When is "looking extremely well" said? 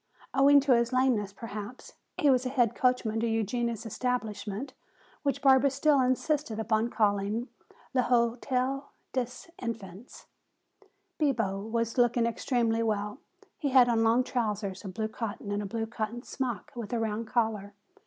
11.99-13.19